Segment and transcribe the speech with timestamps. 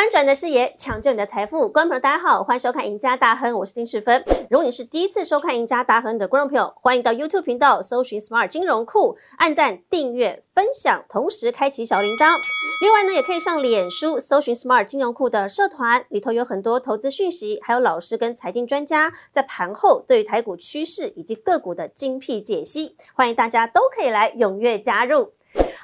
[0.00, 1.68] 翻转的视野，抢救你的财富。
[1.68, 4.24] 观众朋友，大家好，欢迎收看《赢家大亨》，我是丁世芬。
[4.48, 12.34] 如果你是第一次收看《赢家大亨》的观众朋友，欢迎到 YouTube 频道搜寻 Smart 金融库，按赞、订阅、分享，同时开启小铃铛。
[12.80, 25.34] 另外呢，也可以上脸书搜寻 Smart 金融库的社团，里头有很多投资讯息，还有老师跟财经专家在盘后对于台股趋势以及个股的精辟解析，欢迎大家都可以来踊跃加入。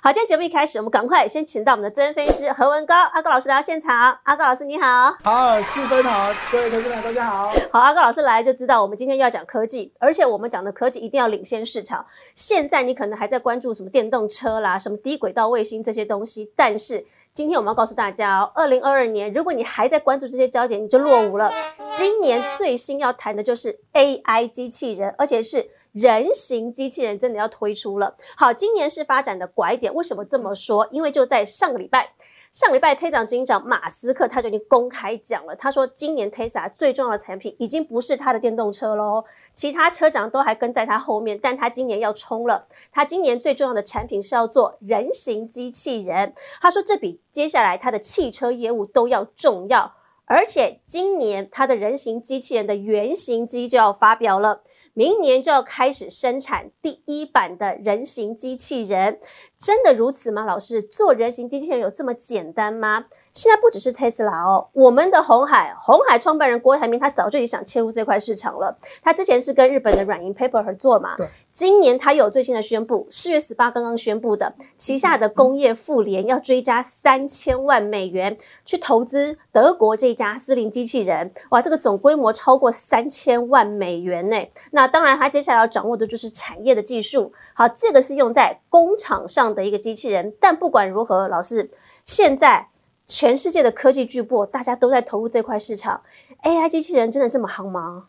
[0.07, 4.17] 好，今天节目一开始，我们赶快先请到我们的资深分析师何文高阿高老师来到现场。
[4.23, 7.53] 阿高老师你好，好，四分好，各位投资者大家好。
[7.73, 12.07] 好，阿高老师来就知道我们今天要讲科技，而且我们讲的科技一定要领先市场。
[12.37, 21.53] 现在你可能还在关注什么电动车啦、什么低轨道卫星这些东西，但是今天我们要告诉大家哦，二零二二年如果你还在关注这些焦点，你就落伍了。
[21.91, 25.71] 今年最新要谈的就是 AI 机器人，而且是。
[25.97, 29.95] 人形机器人真的要推出了，好，今年是发展的拐点。
[29.95, 30.87] 为什么这么说？
[30.91, 32.13] 因为就在上个礼拜，
[32.53, 39.25] 上个礼拜，Tesla 执行长马斯克他就已经公开讲了，他说今年 Tesla 最重要的产品已经不是他的电动车喽，
[39.55, 46.35] 其他车长都还跟在他后面，但他今年要冲了，他今年最重要的产品是要做人形机器人。
[46.61, 49.95] 他说这比接下来他的汽车业务都要重要，
[50.27, 54.61] 而且今年他的人形机器人的原型机就要发表了。
[54.99, 59.21] 明年就要开始生产第一版的人形机器人，
[59.59, 60.47] 真的如此吗？
[60.47, 63.05] 老师，做人形机器人有这么简单吗？
[63.35, 68.75] 现在不只是特斯拉哦，我们的红海，红海创办人郭台铭他早就已经想切入这块市场了。
[69.03, 71.15] 他之前是跟日本的软银 Paper 合作嘛？
[71.57, 78.37] 今年他有最新的宣布，四月十八刚刚宣布的，旗下的工业妇联要追加三千万美元
[78.67, 81.33] 去投资德国这家私灵机器人。
[81.49, 84.37] 哇，这个总规模超过三千万美元呢。
[84.73, 87.33] 那当然，他接下来要掌握的就是产业的技术。
[87.55, 90.35] 好，这个是用在工厂上的一个机器人。
[90.39, 91.71] 但不管如何，老师
[92.05, 92.69] 现在。
[93.09, 96.03] 全世界的科技巨擘，大家都在投入这块市场。
[96.43, 98.07] AI 机器人真的这么夯吗？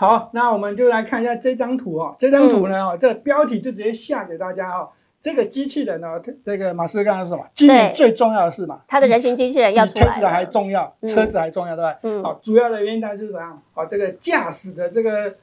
[0.00, 2.16] 好，那我们就来看一下这张图哦。
[2.18, 4.88] 这张图呢，哦，这标题就直接下给大家哦。
[5.20, 7.46] 这个机器人呢，这个马斯克刚才说什么？
[7.54, 8.80] 今年最重要的是嘛？
[8.88, 10.06] 他的人形机器人要出来。
[10.06, 11.98] 车子还重要，车子还重要，对吧？
[12.02, 12.24] 嗯。
[12.24, 13.60] 好，主要的原因它是怎样？
[13.74, 15.34] 好，这个驾驶的这个。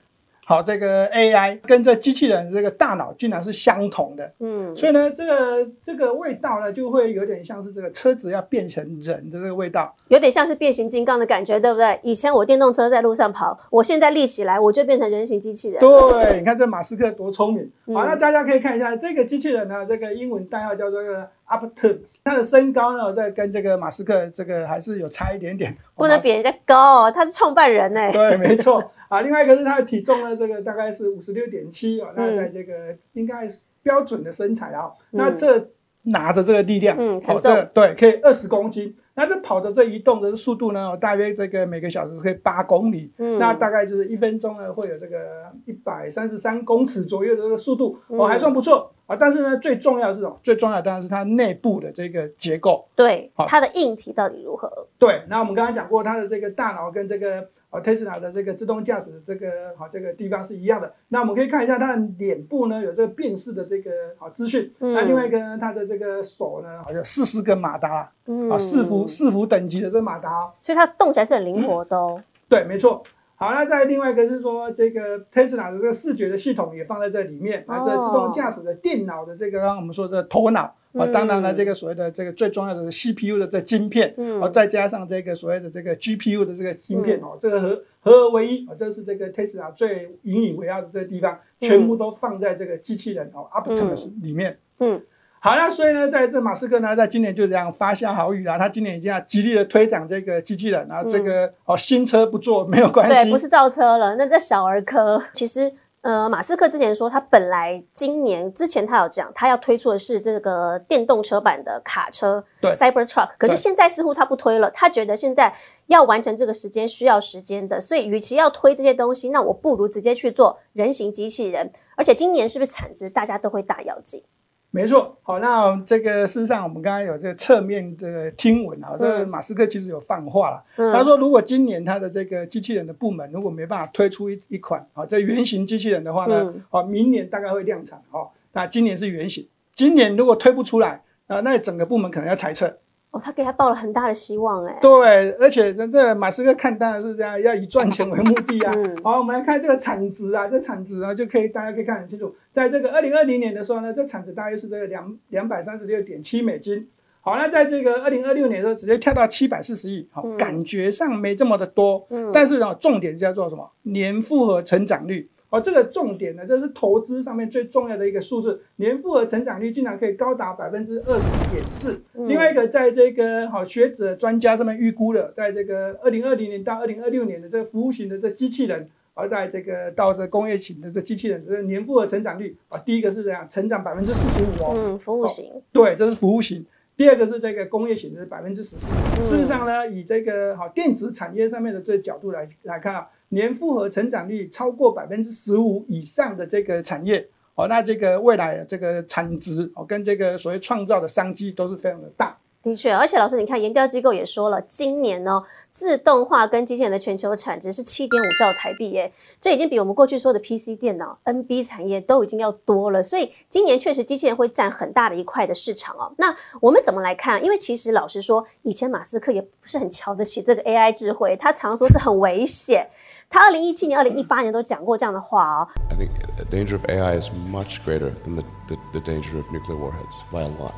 [0.50, 12.00] 好，这个 AI 跟这机器人这个大脑竟然是相同的，嗯，所以呢，这个这个味道呢，就会有点像是这个车子要变成人的这个味道，有点像是变形金刚的感觉，对不对？
[12.02, 15.82] 以前我电动车在路上跑，我现在立起来，我就变成人形机器人。
[15.82, 17.70] 对，你看这马斯克多聪明。
[17.94, 21.02] 好，那大家可以看一下这个机器人呢，这个英文代号叫做
[21.48, 28.02] Optimus，它的身高呢，在跟这个马斯克这个还是有差一点点，不能比人家高，他是创办人呢。
[28.12, 28.92] 对，没错。
[29.08, 34.92] 啊，另外一个是他的体重呢，这个大概是五十六点七哦，那在这个应该是标准的身材啊。
[35.12, 35.70] 那这
[36.04, 38.96] 拿着这个力量，嗯，承重，对，可以二十公斤。
[39.18, 45.18] 那这跑的这移动的速度呢，大约这个每个小时可以八公里，嗯，那大概就是一分钟呢会有这个
[45.66, 49.16] 一百三十三公尺左右的这个速度，哦，还算不错啊。
[49.20, 50.40] 但是呢，最重要是什么？
[50.44, 54.72] 最重要当然是它内部的这个结构，对，它的硬体到底如何？
[55.00, 57.50] 对，那我们刚才讲过，它的这个大脑跟这个。
[57.70, 59.48] 啊，Tesla 的这个自动驾驶的这个
[59.78, 60.92] 好这个地方是一样的。
[61.10, 64.74] 那我们可以看一下它的脸部呢，有这个辨识的这个好资讯。
[64.80, 68.12] 那另外一个呢，它的这个手呢，好像四十根马达，
[68.50, 72.22] 啊，四伏四伏等级的这个马达，所以它动起来是很灵活的哦。
[72.48, 73.04] 对，没错。
[73.40, 80.76] 好，那再另外一个是说，这个 Tesla 的这个视觉的系统也放在这里面，啊，这自动驾驶的电脑的这个，刚刚我们说的头脑。
[80.94, 94.58] 啊，当然了，这个所谓的这个最重要的 CPU 的这晶片，啊，再加上这个所谓的这个 GPU 的这个晶片哦，这个合合而为一啊，这是这个 Tesla 最引以为傲的这个地方，全部都放在这个机器人哦 Optimus 里面。
[94.80, 95.00] 嗯，
[95.40, 105.74] 好，那所以呢，在这马斯克呢，在今年就这样发下好语啦，他今年已经要极力的推展这个机器人啊，这个哦新车不做没有关系，对，不是造车了，那这小儿科，其实。
[106.02, 113.32] 呃，马斯克之前说，他本来今年之前他有讲，他要推出的是这个电动车版的卡车，Cyber Truck。
[113.38, 115.54] 可是现在似乎他不推了，他觉得现在
[115.88, 121.70] 要完成这个时间需要时间的，所以与其要推这些东西，那我不如直接去做人形机器人。
[121.98, 124.24] 而且今年是不是产值大家都会大要紧？
[124.70, 142.78] 没错，好，那这个事实上，我们刚刚有这个侧面的听闻啊，这个马斯克其实有放话了，他说如果今年他的这个机器人的部门如果没办法推出一一款啊这原型机器人的话呢，啊，明年大概会量产，哦，那今年是原型，今年如果推不出来啊，那整个部门可能要裁撤。
[143.20, 148.72] 他给他抱了很大的希望，哎，对，而且这这马斯克看当然是这样，要以赚钱为目的啊。
[149.04, 156.88] 好，我们来看这个产值啊，这产值啊就可以大家可以看很清楚，在这个二零二零年的时候呢，这产值大约是这个两两百三十六点七美金。
[157.22, 163.70] 好，那在这个二零二六年的时候，直接跳到七百四十亿，好，感觉上没这么的多，嗯，但是呢，重点叫做什么？
[163.84, 165.30] 年复合成长率。
[165.50, 172.02] 哦，这个重点呢，这是投资上面最重要的一个数字，年复合成长率竟然可以高达百分之二十点四。
[172.14, 184.74] 另外一个，在这个好学者专家上面预估了，在这个二零二零年到二零二六年的这个服务型的这机器人，而在这个到这工业型的这机器人，这年复合成长率啊，第一个是这样，成长百分之四十五哦。
[184.76, 185.50] 嗯，服务型。
[185.72, 186.66] 对，这是服务型。
[186.98, 188.90] 第二个是这个工业型的百分之十四。
[189.24, 193.08] 事实上呢，以这个好电子产业上面的这个角度来来看啊。
[193.30, 202.38] 年复合成长率超过百分之十五以上的这个产业，哦，那这个未来这个产值哦，跟这个所谓创造的商机都是非常的大。
[202.64, 205.42] 的确，而且老师，你看研调机构也说了，今年呢，
[205.72, 209.10] 自动化跟机器人的全球产值是七点五兆台币耶，
[209.40, 213.02] 这已经比我们过去说的 PC 电脑、NB 产业都已经要多了。
[213.02, 216.12] 所以今年确实机器人会占很大的一块的市场哦。
[216.18, 217.42] 那我们怎么来看？
[217.42, 222.90] 因为其实老实说，以前马斯克也不是很瞧得起这个 AI 智慧，他常说这很危险。
[223.30, 225.68] 他二零一七年、二零一八年都讲过这样的话哦。
[225.90, 229.78] I think the danger of AI is much greater than the the the danger of nuclear
[229.78, 230.72] warheads by a lot.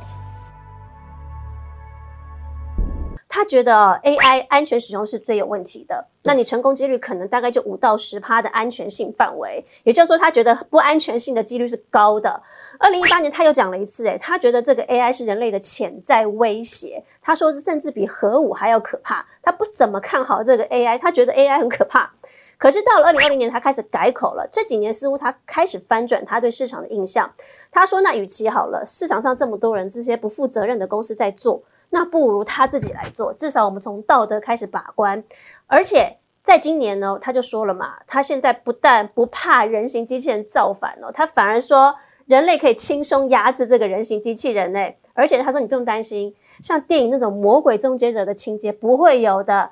[3.32, 12.42] 他觉得 AI 安全使用是最有问题的，那你成功几率可能大概就五到十趴的安全性范围，也就是说，他觉得不安全性的几率是高的。
[12.80, 19.24] 二零一八年他又讲了一次，诶，他觉得这个 AI 是人类的潜在威胁，他说甚至比核武还要可怕。
[19.42, 22.12] 他不怎么看好这个 AI，他觉得 AI 很可怕。
[22.60, 24.46] 可是到了二零二零年，他开始改口了。
[24.52, 27.32] 这几年似乎他开始翻转他对市场的印象。
[27.72, 33.32] 他说：“那与其好了，市场上这么多人这些不负责任的公司在做，那不如他自己来做。
[33.32, 35.24] 至少我们从道德开始把关。
[35.68, 41.96] 而且在今年呢，他就说了嘛，他现在不但不怕人形机器人造反哦，他反而说
[42.26, 44.78] 人类可以轻松压制这个人形机器人呢。
[45.14, 49.70] 而且他说你不用担心，像电影那种魔鬼终结者的情节不会有的。”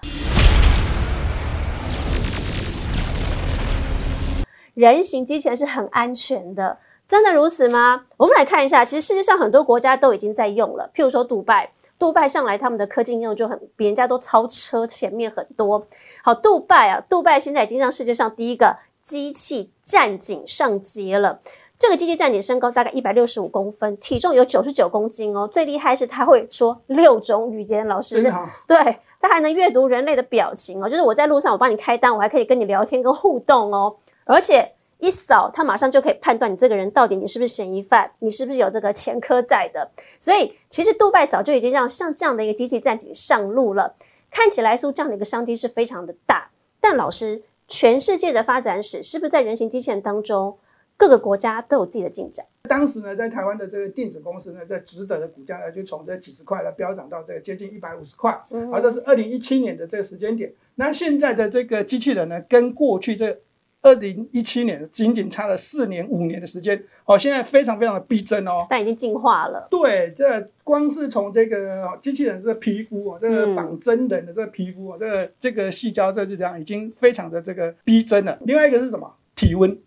[4.78, 8.04] 人形机器人是很安全的，真的如此吗？
[8.16, 15.84] 我们来看一下，其实世界上很多国家都已经在用了，譬如说杜拜，杜拜上来他们的科技应用就很比人家都超车前面很多。
[16.22, 21.40] 好，杜拜啊，杜拜现在已经让世界上第一个机器战警上街了。
[21.76, 25.48] 这个机器战警身高大概一百六十五公分，体重有九十九公斤哦。
[25.48, 28.22] 最厉害是它会说六种语言，老师
[28.68, 30.88] 对，它还能阅读人类的表情哦。
[30.88, 33.96] 就是我在路上，我帮你开单，我还可以跟你聊天跟互动哦。
[34.28, 39.90] 而且一扫，他马上就可以判断你这个人到底你是不是嫌疑犯，你是不是有这个前科在的。
[40.20, 43.94] 所以其实杜拜早就已经让像这样的一个机器战警上路了，
[44.30, 46.50] 看起来说这样的一个商机是非常的大。
[46.78, 50.58] 但老师，全世界的发展史是不是在人形机器人当中，
[50.96, 52.44] 各个国家都有自己的进展？
[52.68, 58.38] 当时呢，在台湾的这个电子公司呢，在值得的股价呢，就从这几十块呢飙涨到这个接近一百五十块，
[58.72, 60.52] 而这是二零一七年的这个时间点。
[60.74, 63.38] 那现在的这个机器人呢，跟过去这
[63.82, 69.68] 二零一七年仅仅差了四年五年的时间，哦，现在非常非常的逼真哦，但已经进化了。
[69.70, 78.36] 对，这光是从这个机器人这个皮肤哦，这个仿真人的这个皮肤哦，这个这个细胶这就这样已经非常的这个逼真了。
[78.42, 79.14] 另外一个是什么？
[79.36, 79.78] 体温，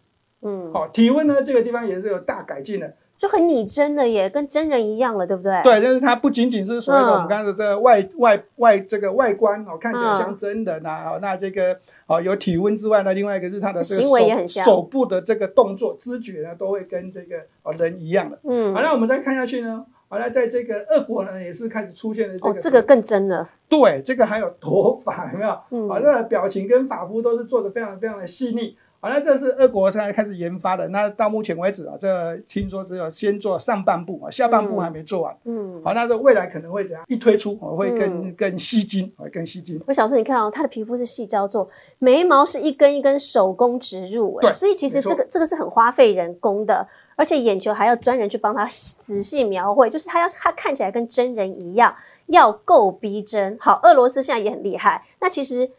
[0.42, 2.96] 嗯，好，体温呢这个地方也是有大改进的。
[3.22, 5.62] 就很拟真的耶，跟真人一样了，对不对？
[5.64, 18.40] 对，就是它不仅仅是所谓的我们刚才的这个外外外这个外观哦，看起来像真的那那这个哦有体温之外呢，另外一个是它的行为也很像，手部的这个动作知觉呢都会跟这个哦人一样的。
[18.44, 23.48] 嗯，好，那我们再看下去呢，好，那在这个俄国呢也是开始出现了这个哦，这个更真了。
[23.70, 25.56] 对，这个还有头发有没有？
[25.70, 28.76] 嗯，啊，这个表情跟发肤都是做的非常非常的细腻。
[29.04, 30.88] 好，那这是俄国现在开始研发的。
[30.90, 35.36] 那到目前为止啊，这听说只有先做上半部啊，下半部还没做完。
[35.46, 37.04] 嗯，好，那这未来可能会怎样？
[37.08, 39.82] 一推出，会更更吸睛，会更吸睛。
[39.88, 41.68] 我小时你看哦，他的皮肤是细胶做，
[41.98, 51.96] 眉毛是一根一根手工植入，对，所以其实这个这个是很花费人工的，而且眼球还要专人去帮他仔细描绘，就是他要他看起来跟真人一样，
[52.28, 53.58] 要够逼真。
[53.60, 55.04] 好，俄罗斯现在也很厉害。
[55.20, 55.72] 那其实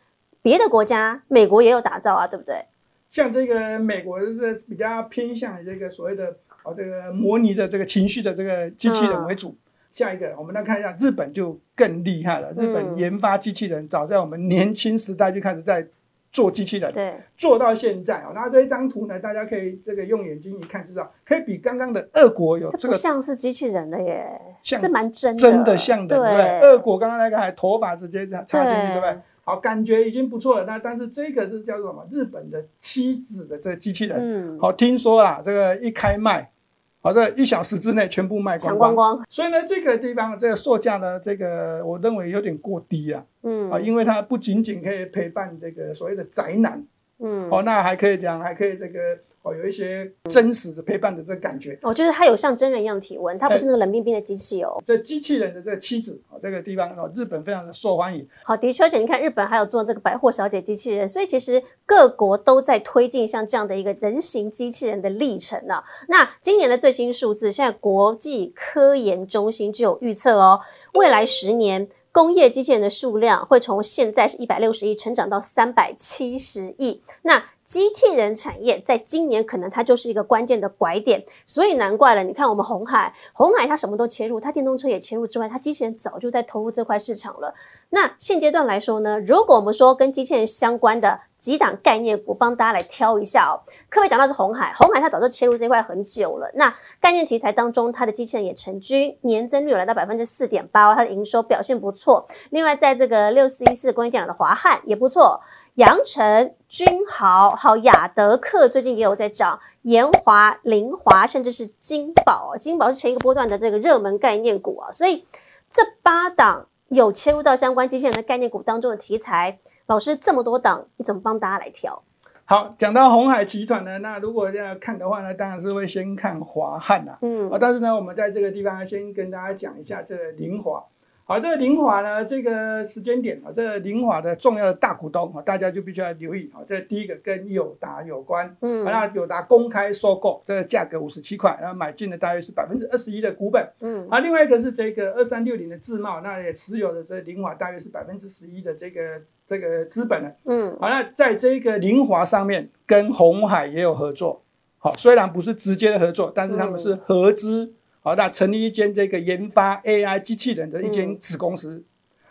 [0.43, 2.65] 别的国家，美国也有打造啊，对不对？
[3.13, 9.57] 像这个美国是比较偏向这个所谓的哦这个模拟的这个情绪的这个机器人为主。
[9.93, 12.51] 下一个我们来看一下日本就更厉害了。
[12.53, 15.87] 日本研发机器人早在我们年轻时代就开始在
[16.33, 18.33] 做机器人，对，做到现在啊。
[18.35, 26.61] 那这一张图呢，大家可以这个用眼睛一看就知道，可以比刚刚的俄国有这个像是机器人的耶，这蛮真的，真的像的，对。
[26.61, 29.19] 俄国刚刚那个还头发直接插进去，对不对？
[29.45, 30.65] 好，感觉已经不错了。
[30.65, 32.07] 那但是这个是叫做什么？
[32.13, 34.19] 日本的妻子的这个机器人。
[34.21, 34.59] 嗯。
[34.61, 36.53] 好，听说啊，这个一开卖，
[37.01, 46.85] 好，这一小时之内全部卖抢光光光，所以呢，这个地方这个售价呢，这个我认为有点过低啊，嗯啊，因为它不仅仅可以陪伴这个所谓的宅男，
[47.19, 48.99] 嗯，哦，那还可以讲，还可以这个
[49.43, 51.79] 哦，有一些真实的陪伴的这个感觉。
[51.83, 54.83] 哦，就是它有像真人一样体温，它不是那个冷冰冰的机器哦。
[54.87, 58.27] 这机器人的这个妻子哦，这个地方哦，日本非常的受欢迎。
[58.45, 65.83] 好，的确，而且你看日本还有做这个百货小姐机器人，所以其实各国都在推进像这样的一个人形机器人的历程啊。
[66.09, 70.61] 那今年的最新数字，现在国际科研中心就有预测哦，
[70.95, 71.89] 未来十年。
[72.15, 77.43] 工业机器人的数量会从现在是一百六十亿成长到三百七十亿，那
[77.73, 82.23] 机器人产业在今年可能它就是一个关键的拐点，所以难怪了。
[82.23, 87.55] 你看我们红海，红海它什么都切入，它电动车也切入之外，它机器人早就在投入这块市场了。
[87.89, 93.65] 那现阶段来说呢，如果我们说跟机器人相关的几档概念股，帮大家来挑一下哦。
[93.89, 96.51] 科伟讲到是红海，红海它早就切入这块很久了。
[96.57, 102.29] 那概念题材当中，它的机器人也成军，年增率有来到百分之四点八，它的营收表现不错。
[102.51, 105.41] 另外，在这个六四一四工业电脑的华汉也不错。
[105.77, 115.25] 阳城、君豪、好雅德克最近也有在涨，延华、林华，甚至是金宝，金宝是前一个波段的这个热门概念股啊，所以
[115.71, 122.03] 这八档有切入到相关机器人的概念股当中的题材，老师这么多档，你怎么帮大家来挑？
[122.45, 130.85] 好，讲到红海集团呢，那如果要看的话呢，当然是会先看华汉啊、嗯啊，但是呢，我们在这个地方先跟大家讲一下这个林华。
[131.25, 136.61] 好，这个林华呢，这个时间点啊，这个林华的重要的大股东啊，大家就必须要留意啊。
[136.69, 143.67] 这第一个跟友达有关，嗯那友达公开收购，这个价格五十七块，然后买进的大约是百分之二十一的股本。
[143.81, 150.37] 嗯啊，另外一个是这个二三六零的自贸，那也持有的这林华大约是百分之十一的这个这个资本了。
[150.47, 154.43] 嗯好，那在这个林华上面跟红海也有合作。
[154.79, 157.73] 好，虽然不是直接的合作，但是他们是合资。
[158.03, 161.85] 好，那成立一间这个研发 AI 机器人的一间子公司。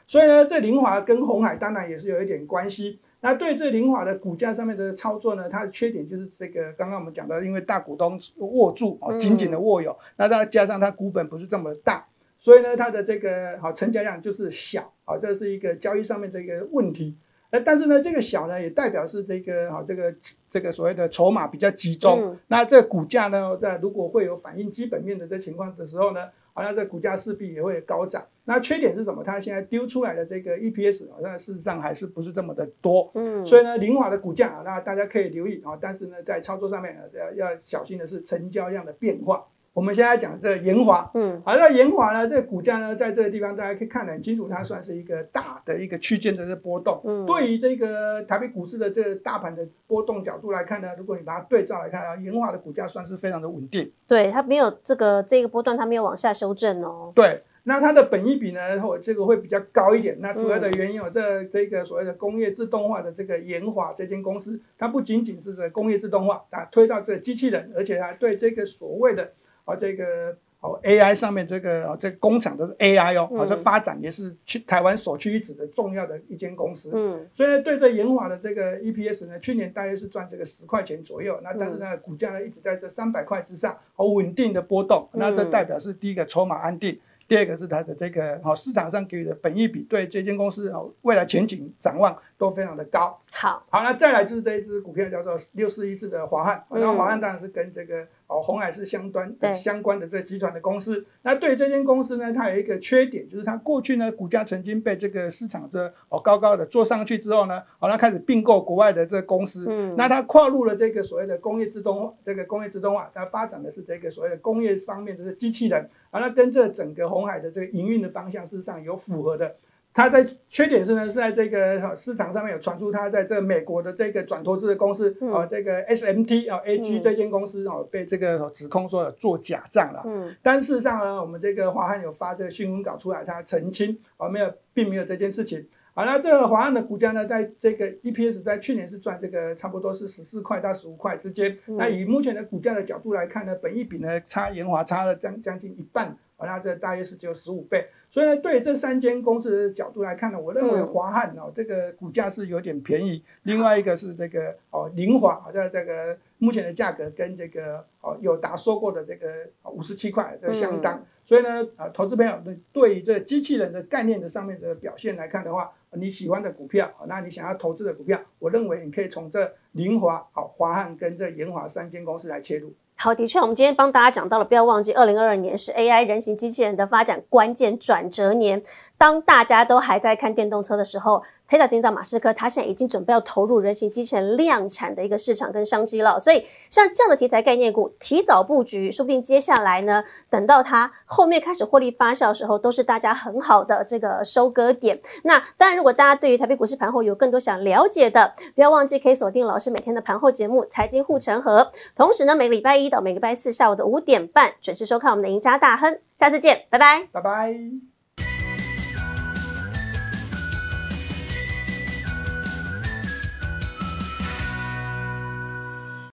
[0.06, 3.00] 所以呢，这林华跟红海当然也是有一点关系。
[3.22, 12.06] 那对这林华的股价上面的操作呢，它的缺点就是这个刚刚我们讲的，因为大股东握住哦，紧紧的握有，那再加上它股本不是这么大，
[12.38, 17.16] 所以呢，它的这个好成交量就是小，好，这是一个交易上面的一个问题。
[17.52, 20.16] 呃，但是呢，这个小呢，也代表是这个好，这个
[20.50, 22.22] 这个所谓的筹码比较集中。
[22.22, 28.26] 嗯那这个股价呢，在如果会有反映基本面的这情况的时候呢，好像这股价势必也会高涨。
[28.46, 29.24] 那缺点是什么？
[29.24, 33.12] 它现在丢出来的这个 EPS 好像事实上还是不是这么的多。
[33.16, 39.46] 嗯，所以呢，凌华的股价啊，那大家可以留意啊，但是呢，在操作上面呃要要小心的是成交量的变化。
[39.74, 47.02] 我们现在讲这个研华，嗯好，那延华呢，这个股价呢，在这个地方大家可以看得很清楚，它算是一个大的一个区间的这波动。
[47.06, 53.90] 嗯对于这个台北股市的这个大盘的波动角度来看呢，如果你把它对照来看啊，延华的股价算是非常的稳定。
[54.06, 57.14] 对，它没有这个这个波段，它没有往下修正哦。
[57.16, 60.18] 对，那它的本益比呢，或这个会比较高一点。
[60.20, 69.32] 那主要的原因有这这个所谓的工业自动化的这个研华这间公司，它不仅仅是这个工业自动化啊，推到这个机器人，而且还对这个所谓的
[69.66, 70.36] 啊这个。
[70.62, 76.92] 哦，AI 上面这个啊，这个工厂都是 AI 哦，好、这发展也是去台湾首屈一指的重要的一间公司。
[76.94, 85.10] 嗯所以呢，对这研华的这个 EPS 呢，去年大约是赚这个十块钱左右，那但是呢，股价呢一直在这三百块之上，好稳定的波动。
[85.14, 93.20] 那这代表是第一个筹码安定，第二个是它的这个好市场上给予的本益比，对这间公司哦未来前景展望都非常的高。
[93.32, 101.06] 好，好，那再来就是这一只股票叫做六四一四的华汉，嗯那华汉当然是跟这个哦红海是相关对相关的这个集团的公司。
[101.22, 119.56] 那对于这间公司呢，它有一个缺点，就是它过去呢股价曾经被这个市场的哦高高的做上去之后呢，好、那开始并购国外的这个公司，嗯那它跨入了这个所谓的工业自动化，这个工业自动化，它发展的是这个所谓的工业方面的这机器人，啊，那跟这整个红海的这个营运的方向事实上有符合的。
[119.94, 130.02] 它在缺点是呢，是在这个呃市场上面有传出它在这个美国的这个转投资的公司嗯啊、这个 SMT 啊、AG 嗯这间公司哦、被这个指控说有做假账了。
[130.06, 135.68] 嗯但事实上呢，我们这个华汉有发这个新闻稿出来，他澄清啊、没有，并没有这件事情。
[135.94, 141.58] 好，那这个华汉的股价呢，在这个 EPS 在去年是赚这个差不多是十四块到十五块之间。
[141.68, 147.86] 嗯那以目前的股价的角度来看呢，本益比呢差研华差了将将近一半，好，那这大约是只有十五倍。
[148.12, 153.24] 所以呢，对这三间公司的角度来看呢，我认为嗯华汉哦这个股价是有点便宜。
[153.44, 161.02] 另外一个是这个哦凌华，好像这个目前的价格跟这个哦友达收购的这个五十七块这个相当。
[161.26, 172.74] 所以呢，啊，投资朋友对对于这机器人的概念的上面的表现来看的话，你喜欢的股票，那你想要投资的股票，我认为你可以从这凌华、好华汉跟这延华三间公司来切入。
[173.04, 178.62] 好，的确，我们今天帮大家讲到了，不要忘记，二零二二年是 AI 人形机器人的发展关键转折年。
[179.02, 186.20] 当大家都还在看电动车的时候，Tesla 执行长马斯克他现在已经准备要投入人形机器人量产的一个市场跟商机了。
[186.20, 195.02] 所以，像这样的题材概念股，提早布局，说不定接下来呢，等到它后面开始获利发酵的时候，都是大家很好的这个收割点。
[195.24, 205.98] 那当然，如果大家对于台北股市盘后有更多想了解的，不要忘记可以锁定老师每天的盘后节目《财经护城河》，同时呢，每个礼拜一到每个礼拜四下午的五点半准时收看我们的赢家大亨。
[206.20, 207.91] 下次见，拜拜，拜拜。